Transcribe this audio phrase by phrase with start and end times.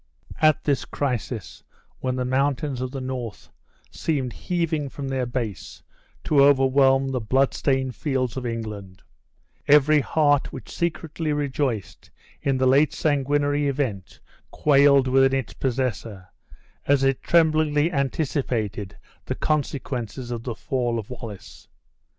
[0.41, 1.63] At this crisis,
[1.99, 3.51] when the mountains of the north
[3.91, 5.83] seemed heaving from their base,
[6.23, 9.03] to overwhelm the blood stained fields of England,
[9.67, 12.09] every heart which secretly rejoiced
[12.41, 14.19] in the late sanguinary event
[14.49, 16.29] quailed within its possessor,
[16.87, 18.97] as it tremblingly anticipated
[19.27, 21.67] the consequences of the fall of Wallace.